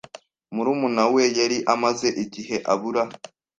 [0.53, 3.03] Murumuna we yari amaze igihe abura.